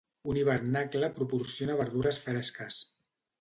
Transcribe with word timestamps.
Un 0.31 0.37
hivernacle 0.39 1.09
proporciona 1.19 1.77
verdures 1.83 2.21
fresques. 2.25 2.81